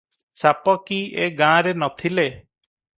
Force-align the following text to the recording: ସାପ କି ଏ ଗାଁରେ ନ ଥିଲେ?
ସାପ 0.43 0.75
କି 0.87 0.97
ଏ 1.27 1.29
ଗାଁରେ 1.43 1.77
ନ 1.77 1.93
ଥିଲେ? 2.03 2.29